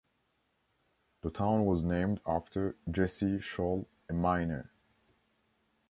[1.21, 4.71] The town was named after Jesse Shull, a miner.